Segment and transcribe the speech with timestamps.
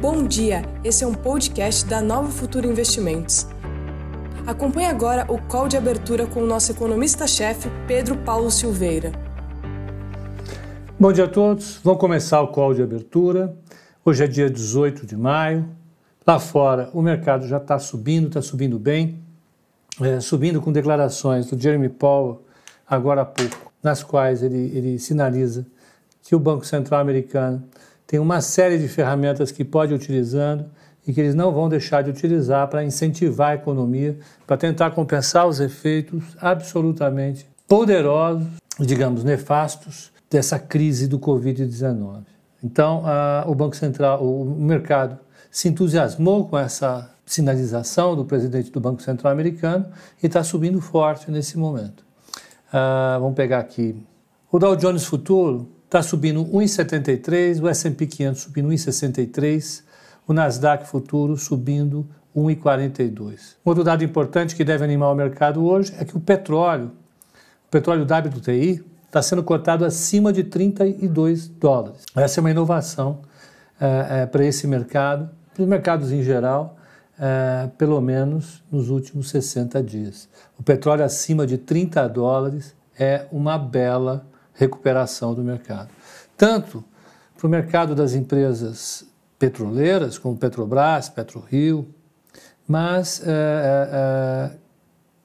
[0.00, 3.46] Bom dia, esse é um podcast da Nova Futura Investimentos.
[4.46, 9.12] Acompanhe agora o call de abertura com o nosso economista-chefe, Pedro Paulo Silveira.
[10.98, 13.54] Bom dia a todos, vamos começar o call de abertura.
[14.02, 15.68] Hoje é dia 18 de maio.
[16.26, 19.22] Lá fora, o mercado já está subindo, está subindo bem,
[20.00, 22.42] é, subindo com declarações do Jeremy Powell
[22.88, 25.66] agora há pouco, nas quais ele, ele sinaliza
[26.22, 27.62] que o Banco Central americano
[28.10, 30.64] tem uma série de ferramentas que pode ir utilizando
[31.06, 35.46] e que eles não vão deixar de utilizar para incentivar a economia, para tentar compensar
[35.46, 38.48] os efeitos absolutamente poderosos,
[38.80, 42.22] digamos, nefastos dessa crise do Covid-19.
[42.64, 45.16] Então, a, o Banco Central, o mercado
[45.48, 49.86] se entusiasmou com essa sinalização do presidente do Banco Central americano
[50.20, 52.04] e está subindo forte nesse momento.
[52.72, 54.04] Ah, vamos pegar aqui.
[54.50, 59.82] O Dow Jones Futuro está subindo 1,73, o S&P 500 subindo 1,63,
[60.24, 63.56] o Nasdaq Futuro subindo 1,42.
[63.64, 66.92] Outro dado importante que deve animar o mercado hoje é que o petróleo,
[67.66, 72.04] o petróleo WTI, está sendo cotado acima de 32 dólares.
[72.14, 73.22] Essa é uma inovação
[73.80, 76.76] é, é, para esse mercado, para os mercados em geral,
[77.18, 80.28] é, pelo menos nos últimos 60 dias.
[80.56, 84.29] O petróleo acima de 30 dólares é uma bela
[84.60, 85.88] recuperação do mercado.
[86.36, 86.84] Tanto
[87.36, 89.06] para o mercado das empresas
[89.38, 91.88] petroleiras, como Petrobras, PetroRio,
[92.68, 94.56] mas é, é,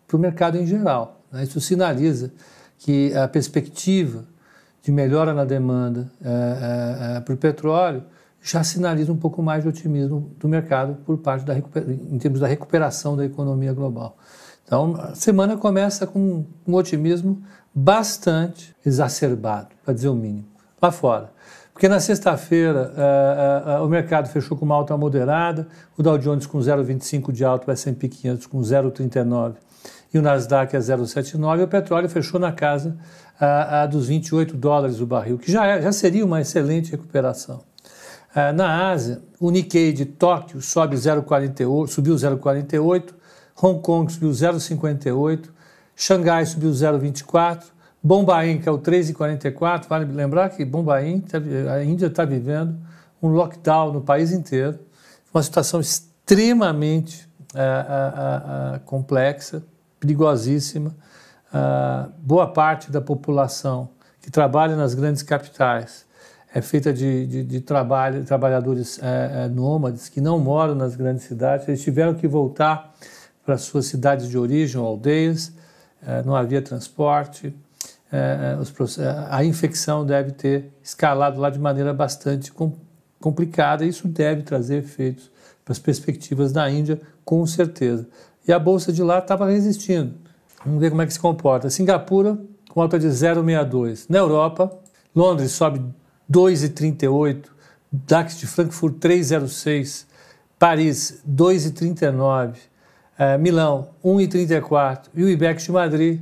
[0.08, 1.20] para o mercado em geral.
[1.30, 1.44] Né?
[1.44, 2.32] Isso sinaliza
[2.78, 4.24] que a perspectiva
[4.82, 8.04] de melhora na demanda é, para o petróleo
[8.42, 12.48] já sinaliza um pouco mais de otimismo do mercado por parte da em termos da
[12.48, 14.18] recuperação da economia global.
[14.64, 17.44] Então, a semana começa com um otimismo
[17.76, 20.46] bastante exacerbado, para dizer o mínimo,
[20.82, 21.36] lá fora.
[21.74, 26.18] Porque na sexta-feira uh, uh, uh, o mercado fechou com uma alta moderada, o Dow
[26.18, 29.56] Jones com 0,25 de alta, o S&P 500 com 0,39
[30.14, 32.96] e o Nasdaq a 0,79 e o petróleo fechou na casa
[33.92, 37.60] dos 28 dólares o barril, que já, é, já seria uma excelente recuperação.
[38.56, 43.14] na Ásia, o Nikkei de Tóquio sobe 0,48, subiu 0,48,
[43.62, 45.50] Hong Kong subiu 0,58,
[45.96, 47.64] Xangai subiu 0,24,
[48.04, 51.38] Bombaim, que é o 3,44, vale lembrar que Bombaim, tá
[51.74, 52.78] a Índia está vivendo
[53.22, 54.80] um lockdown no país inteiro,
[55.34, 59.64] uma situação extremamente uh, uh, uh, complexa,
[60.00, 60.96] perigosíssima.
[62.20, 63.90] boa parte da população
[64.22, 66.06] que trabalha nas grandes capitais
[66.56, 71.26] é feita de, de, de trabalho, trabalhadores é, é, nômades que não moram nas grandes
[71.26, 72.96] cidades, eles tiveram que voltar
[73.46, 75.52] para suas cidades de origem aldeias,
[76.26, 77.56] não havia transporte,
[78.12, 82.52] é, é, a infecção deve ter escalado lá de maneira bastante
[83.20, 85.32] complicada isso deve trazer efeitos
[85.64, 88.08] para as perspectivas da Índia, com certeza.
[88.48, 90.14] E a bolsa de lá estava resistindo.
[90.64, 91.70] Vamos ver como é que se comporta.
[91.72, 92.38] Singapura
[92.70, 94.06] com alta de 0,62.
[94.08, 94.72] Na Europa,
[95.16, 95.80] Londres sobe
[96.32, 97.46] 2,38,
[97.92, 100.06] DAX de Frankfurt 3,06,
[100.60, 102.58] Paris 2,39,
[103.18, 106.22] é, Milão 1,34 e o IBEX de Madrid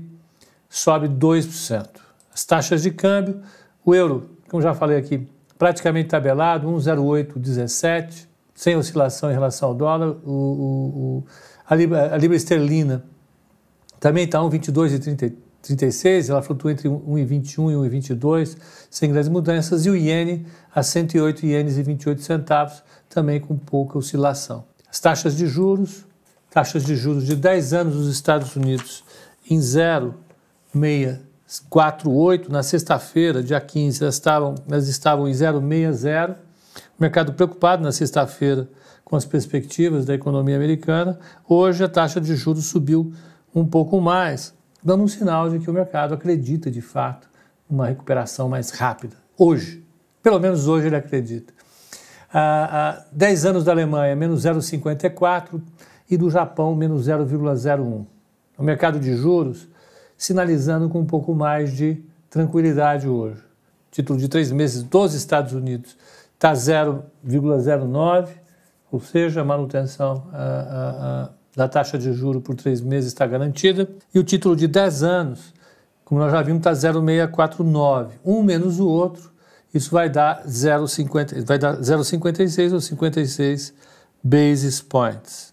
[0.70, 1.88] sobe 2%.
[2.34, 3.42] As taxas de câmbio,
[3.86, 5.28] o euro, como já falei aqui,
[5.58, 10.10] praticamente tabelado, 1,0817, sem oscilação em relação ao dólar.
[10.24, 11.24] O, o, o
[11.68, 13.04] a, libra, a, libra, esterlina
[14.00, 18.58] também está 1,22,36, ela flutua entre 1,21 e 1,22,
[18.90, 19.86] sem grandes mudanças.
[19.86, 24.66] E o iene a 108 ienes e 28 centavos, também com pouca oscilação.
[24.90, 26.06] As taxas de juros,
[26.54, 29.04] taxas de juros de 10 anos nos Estados Unidos
[29.50, 32.52] em 0,648.
[32.52, 36.36] Na sexta-feira, dia 15, elas estavam, elas estavam em 0,60.
[36.36, 36.38] O
[37.00, 38.70] mercado preocupado na sexta-feira
[39.04, 41.18] com as perspectivas da economia americana.
[41.50, 43.12] Hoje a taxa de juros subiu
[43.56, 44.54] um pouco mais,
[44.84, 47.28] dando um sinal de que o mercado acredita de fato
[47.68, 49.16] numa recuperação mais rápida.
[49.36, 49.84] Hoje,
[50.22, 51.52] pelo menos hoje ele acredita.
[52.32, 55.60] Ah, ah, 10 anos da Alemanha, menos 0,54
[56.14, 58.06] e do Japão, menos 0,01.
[58.58, 59.68] O mercado de juros
[60.16, 63.42] sinalizando com um pouco mais de tranquilidade hoje.
[63.92, 65.98] Título de três meses dos Estados Unidos
[66.34, 68.30] está 0,09,
[68.92, 73.26] ou seja, a manutenção a, a, a, da taxa de juro por três meses está
[73.26, 73.88] garantida.
[74.14, 75.54] E o título de 10 anos,
[76.06, 78.20] como nós já vimos, está 0,649.
[78.24, 79.32] Um menos o outro,
[79.74, 83.74] isso vai dar 0,56 vai dar 0,56 ou 56
[84.24, 85.53] basis points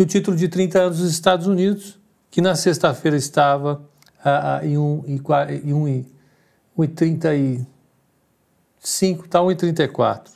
[0.00, 2.00] e o título de 30 anos dos Estados Unidos,
[2.30, 3.82] que na sexta-feira estava
[4.24, 4.76] uh, em
[6.78, 7.66] 1,35,
[9.26, 10.30] está 1,34.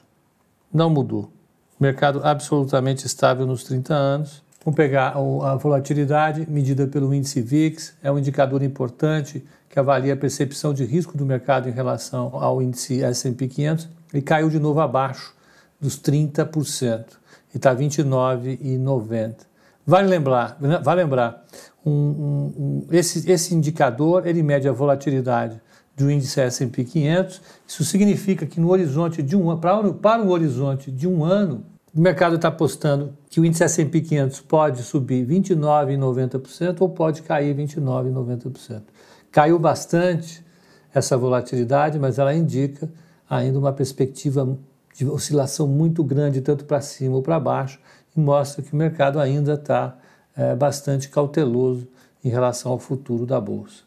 [0.70, 1.32] Não mudou.
[1.80, 4.44] mercado absolutamente estável nos 30 anos.
[4.62, 10.16] Vamos pegar a volatilidade medida pelo índice VIX, é um indicador importante que avalia a
[10.16, 14.80] percepção de risco do mercado em relação ao índice S&P 500 e caiu de novo
[14.80, 15.34] abaixo
[15.80, 17.06] dos 30%
[17.54, 19.53] e está 29,90.
[19.86, 21.44] Vale lembrar, vale lembrar
[21.84, 25.60] um, um, um, esse, esse indicador ele mede a volatilidade
[25.96, 27.40] do índice S&P 500.
[27.68, 31.64] Isso significa que no horizonte de um para, para o horizonte de um ano,
[31.94, 37.54] o mercado está apostando que o índice S&P 500 pode subir 29,90% ou pode cair
[37.54, 38.82] 29,90%.
[39.30, 40.44] Caiu bastante
[40.92, 42.90] essa volatilidade, mas ela indica
[43.28, 44.58] ainda uma perspectiva
[44.96, 47.80] de oscilação muito grande, tanto para cima ou para baixo,
[48.16, 49.96] e mostra que o mercado ainda está
[50.36, 51.86] é, bastante cauteloso
[52.24, 53.82] em relação ao futuro da Bolsa.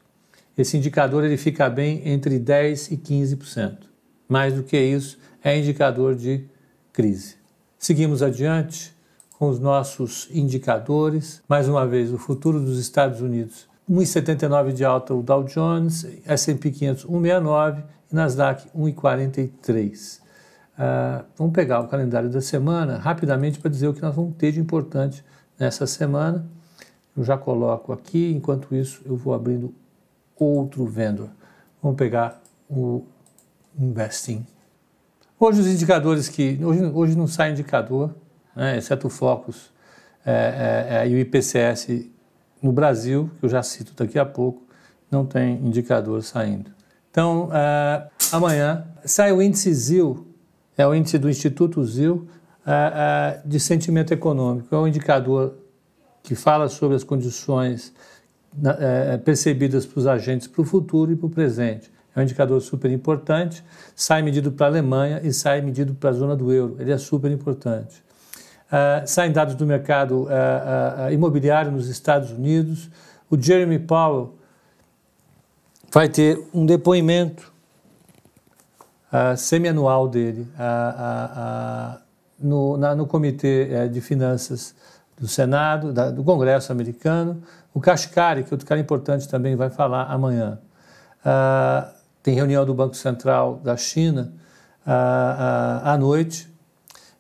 [0.58, 3.78] Esse indicador ele fica bem entre 10% e 15%.
[4.28, 6.46] Mais do que isso, é indicador de
[6.92, 7.36] crise.
[7.78, 8.94] Seguimos adiante
[9.38, 11.42] com os nossos indicadores.
[11.48, 16.72] Mais uma vez, o futuro dos Estados Unidos, 1,79 de alta o Dow Jones, S&P
[16.72, 20.27] 500 1,69 e Nasdaq 1,43.
[20.78, 24.52] Uh, vamos pegar o calendário da semana rapidamente para dizer o que nós vamos ter
[24.52, 25.26] de importante
[25.60, 26.46] nessa semana.
[27.16, 29.74] Eu já coloco aqui, enquanto isso eu vou abrindo
[30.36, 31.30] outro vendor.
[31.82, 33.04] Vamos pegar o
[33.78, 34.46] Investing.
[35.40, 36.60] Hoje os indicadores que.
[36.64, 38.14] Hoje, hoje não sai indicador,
[38.56, 39.72] né, exceto o Focus
[40.26, 42.08] é, é, é, e o IPCS
[42.62, 44.64] no Brasil, que eu já cito daqui a pouco,
[45.10, 46.72] não tem indicador saindo.
[47.10, 50.27] Então, é, amanhã sai o índice ZIL,
[50.78, 52.28] é o índice do Instituto ZIL
[52.66, 54.74] é, é, de sentimento econômico.
[54.74, 55.56] É um indicador
[56.22, 57.94] que fala sobre as condições
[59.24, 62.90] percebidas para os agentes para o futuro e para o presente é um indicador super
[62.90, 63.64] importante,
[63.96, 66.98] sai medido para a Alemanha e sai medido para a zona do euro, ele é
[66.98, 68.04] super importante.
[68.68, 72.90] Uh, saem dados do mercado uh, imobiliário nos Estados Unidos,
[73.30, 74.36] o Jeremy Powell
[75.92, 77.54] vai ter um depoimento
[79.36, 80.48] semianual dele
[82.40, 84.76] no, na, no Comitê eh, de Finanças
[85.20, 87.42] do Senado, da, do Congresso americano.
[87.74, 90.60] O Kashkari, que é outro cara importante, também vai falar amanhã.
[91.22, 91.92] Uh,
[92.22, 94.34] tem reunião do Banco Central da China
[94.86, 96.50] ah, ah, à noite.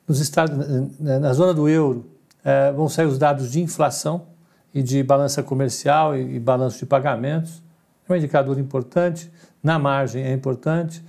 [0.08, 0.56] Nos estados,
[1.00, 2.06] na zona do euro,
[2.44, 4.28] eh, vão sair os dados de inflação
[4.74, 7.62] e de balança comercial e, e balanço de pagamentos.
[8.08, 9.30] É um indicador importante.
[9.62, 11.04] Na margem é importante.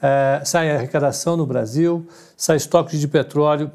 [0.00, 2.06] Eh, sai arrecadação no Brasil,
[2.36, 3.70] sai estoque de petróleo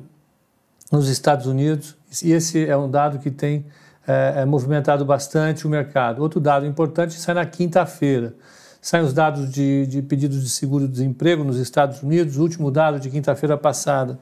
[0.92, 1.96] nos Estados Unidos.
[2.24, 3.66] E esse é um dado que tem
[4.06, 6.22] é, movimentado bastante o mercado.
[6.22, 8.36] Outro dado importante sai na quinta-feira.
[8.82, 12.38] Saem os dados de, de pedidos de seguro-desemprego nos Estados Unidos.
[12.38, 14.20] O último dado de quinta-feira passada,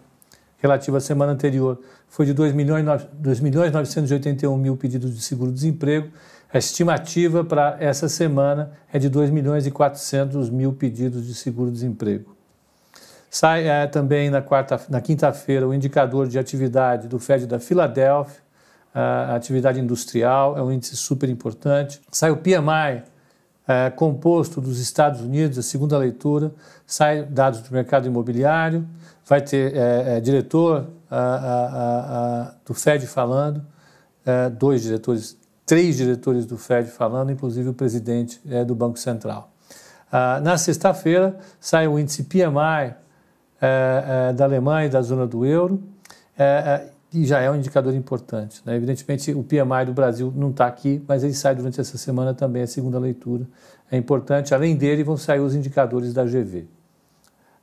[0.60, 6.10] relativo à semana anterior, foi de 2 milhões, 2 milhões 981 mil pedidos de seguro-desemprego.
[6.54, 12.36] A estimativa para essa semana é de 2 milhões e 400 mil pedidos de seguro-desemprego.
[13.30, 18.42] Sai é, também na, quarta, na quinta-feira o indicador de atividade do Fed da Filadélfia,
[18.94, 22.02] a atividade industrial, é um índice super importante.
[22.12, 23.04] Sai o PMI
[23.66, 26.54] é, composto dos Estados Unidos, a segunda leitura,
[26.86, 28.86] sai dados do mercado imobiliário,
[29.26, 33.66] vai ter é, é, diretor a, a, a, do FED falando,
[34.26, 39.52] é, dois diretores, três diretores do FED falando, inclusive o presidente é, do Banco Central.
[40.12, 42.96] Ah, na sexta-feira sai o índice PMI
[43.62, 45.82] é, da Alemanha e da zona do euro,
[47.14, 48.62] e já é um indicador importante.
[48.66, 48.76] Né?
[48.76, 52.64] Evidentemente, o PMI do Brasil não está aqui, mas ele sai durante essa semana também,
[52.64, 53.46] a segunda leitura.
[53.92, 54.56] É importante.
[54.56, 56.66] Além dele, vão sair os indicadores da GV.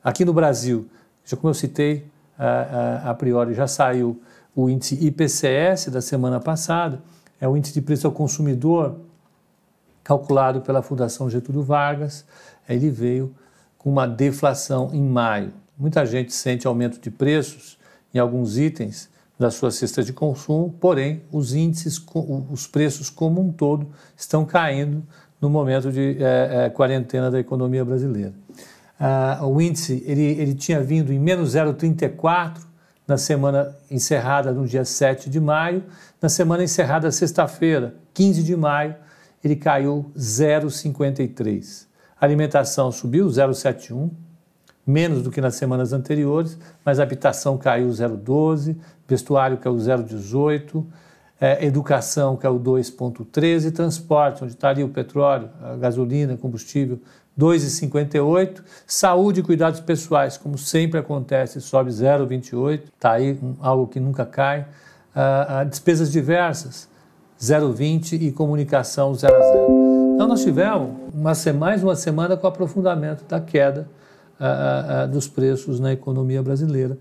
[0.03, 0.87] Aqui no Brasil,
[1.25, 2.05] já como eu citei,
[2.37, 4.21] a, a, a priori já saiu
[4.55, 7.01] o índice IPCS da semana passada,
[7.39, 8.99] é o índice de preço ao consumidor
[10.03, 12.25] calculado pela Fundação Getúlio Vargas.
[12.67, 13.33] Ele veio
[13.77, 15.53] com uma deflação em maio.
[15.77, 17.77] Muita gente sente aumento de preços
[18.13, 22.03] em alguns itens, da sua cesta de consumo, porém os índices,
[22.51, 25.01] os preços como um todo estão caindo
[25.39, 28.33] no momento de é, é, quarentena da economia brasileira.
[28.99, 32.68] Ah, o índice ele, ele tinha vindo em menos 0,34
[33.09, 35.83] na semana encerrada no dia 7 de maio,
[36.21, 38.95] na semana encerrada sexta-feira, 15 de maio,
[39.43, 41.87] ele caiu 0,53.
[42.21, 44.11] A alimentação subiu 0,71,
[44.85, 48.75] menos do que nas semanas anteriores, mas habitação caiu 0,12,
[49.07, 50.85] vestuário caiu 0,18,
[51.41, 56.99] é, educação caiu 2,13, transporte, onde está ali o petróleo, a gasolina, combustível,
[57.39, 58.61] 2,58.
[58.85, 62.81] Saúde e cuidados pessoais, como sempre acontece, sobe 0,28.
[62.93, 64.67] Está aí algo que nunca cai.
[65.15, 66.89] Uh, uh, despesas diversas,
[67.41, 70.13] 0,20 e comunicação 0 a 0.
[70.15, 73.87] Então nós tivemos uma, mais uma semana com aprofundamento da queda
[74.39, 76.97] uh, dos preços na economia brasileira,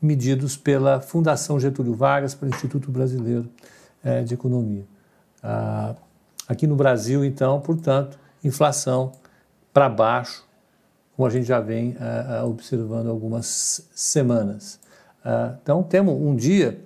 [0.00, 3.50] medidos pela Fundação Getúlio Vargas, pelo Instituto Brasileiro
[4.02, 4.86] eh, de Economia.
[6.48, 9.12] aqui no Brasil, então, portanto, inflação
[9.72, 10.44] para baixo,
[11.16, 14.80] como a gente já vem uh, uh, observando algumas semanas.
[15.24, 16.80] Uh, então, temos um dia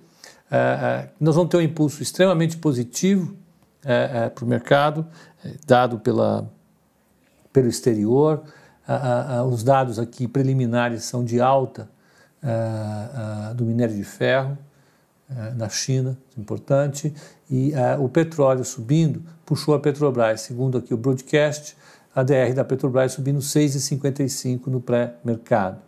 [1.19, 3.35] nós vamos ter um impulso extremamente positivo
[4.33, 5.05] para o mercado,
[5.65, 6.49] dado pela,
[7.51, 8.43] pelo exterior.
[9.51, 11.89] os dados aqui preliminares são de alta
[13.55, 14.57] do minério de ferro
[15.55, 17.13] na China, importante,
[17.49, 21.75] e o petróleo subindo puxou a Petrobras, segundo aqui o broadcast,
[22.15, 25.81] a DR da Petrobras subindo 6,55 no pré-mercado.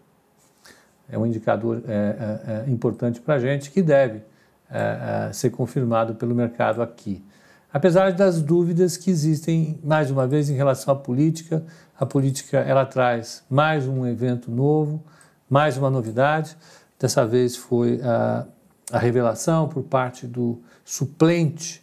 [1.09, 4.21] É um indicador é, é, é importante para a gente que deve
[4.69, 7.23] é, é, ser confirmado pelo mercado aqui.
[7.71, 11.63] Apesar das dúvidas que existem, mais uma vez, em relação à política,
[11.97, 15.01] a política ela traz mais um evento novo,
[15.49, 16.57] mais uma novidade.
[16.99, 18.45] Dessa vez foi a,
[18.91, 21.81] a revelação por parte do suplente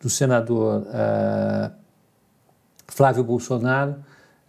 [0.00, 1.70] do senador é,
[2.88, 3.96] Flávio Bolsonaro,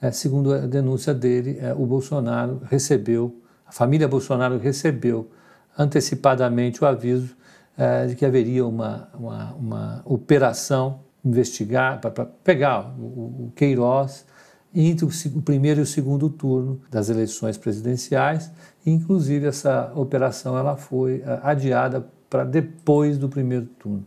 [0.01, 5.29] é, segundo a denúncia dele, é, o Bolsonaro recebeu, a família Bolsonaro recebeu
[5.77, 7.35] antecipadamente o aviso
[7.77, 14.25] é, de que haveria uma, uma, uma operação investigar para pegar o, o Queiroz
[14.73, 18.51] entre o, o, primeiro e o segundo turno das eleições presidenciais.
[18.85, 24.05] Inclusive essa operação ela foi adiada para depois do primeiro turno.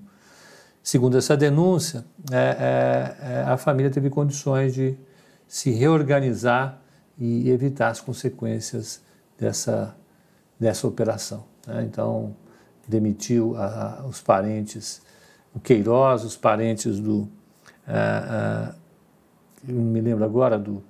[0.83, 4.97] Segundo essa denúncia, é, é, é, a família teve condições de
[5.47, 6.81] se reorganizar
[7.19, 9.03] e evitar as consequências
[9.39, 9.95] dessa,
[10.59, 11.45] dessa operação.
[11.67, 11.83] Né?
[11.85, 12.35] Então,
[12.89, 15.03] demitiu a, a, os parentes,
[15.55, 17.29] o Queiroz, os parentes do.
[17.87, 18.75] A,
[19.69, 20.83] eu não me lembro agora do,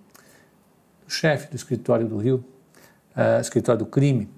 [1.04, 2.44] do chefe do escritório do Rio,
[3.40, 4.28] escritório do crime,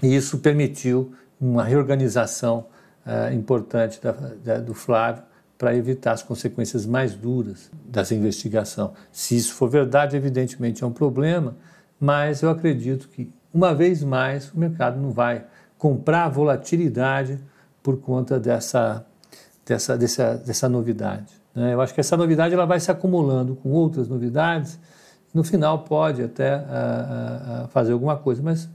[0.00, 2.66] e isso permitiu uma reorganização
[3.06, 5.22] uh, importante da, da, do Flávio
[5.58, 8.94] para evitar as consequências mais duras dessa investigação.
[9.12, 11.56] Se isso for verdade, evidentemente é um problema,
[12.00, 15.44] mas eu acredito que, uma vez mais, o mercado não vai
[15.78, 17.38] comprar volatilidade
[17.82, 19.06] por conta dessa,
[19.64, 21.32] dessa, dessa, dessa novidade.
[21.54, 21.74] Né?
[21.74, 24.80] Eu acho que essa novidade ela vai se acumulando com outras novidades,
[25.32, 28.68] no final pode até uh, uh, fazer alguma coisa, mas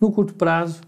[0.00, 0.80] no curto prazo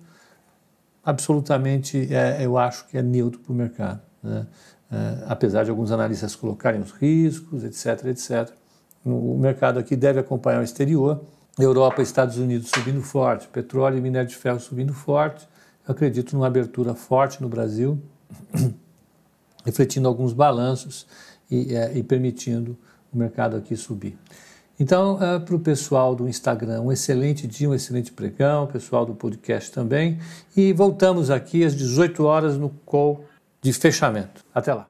[1.05, 4.01] absolutamente, é, eu acho que é neutro para o mercado.
[4.23, 4.47] Né?
[4.91, 8.53] É, apesar de alguns analistas colocarem os riscos, etc, etc.
[9.05, 11.21] O mercado aqui deve acompanhar o exterior.
[11.59, 15.47] Europa e Estados Unidos subindo forte, petróleo e minério de ferro subindo forte.
[15.87, 18.01] Eu acredito numa abertura forte no Brasil,
[19.65, 21.07] refletindo alguns balanços
[21.51, 22.77] e, é, e permitindo
[23.13, 24.19] o mercado aqui subir.
[24.79, 29.15] Então, uh, para o pessoal do Instagram, um excelente dia, um excelente pregão, pessoal do
[29.15, 30.19] podcast também.
[30.57, 33.25] E voltamos aqui às 18 horas no call
[33.63, 34.45] de fechamento.
[34.53, 34.83] Até lá.